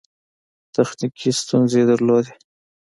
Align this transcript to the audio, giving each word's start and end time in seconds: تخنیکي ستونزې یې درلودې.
تخنیکي 0.73 1.29
ستونزې 1.41 1.77
یې 1.81 1.85
درلودې. 1.89 2.33